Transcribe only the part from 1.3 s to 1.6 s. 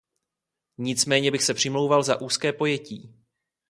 bych se